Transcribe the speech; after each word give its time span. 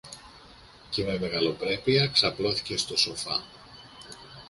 Και 0.89 1.03
με 1.03 1.19
μεγαλοπρέπεια 1.19 2.07
ξαπλώθηκε 2.07 2.77
στο 2.77 2.97
σοφά. 2.97 3.43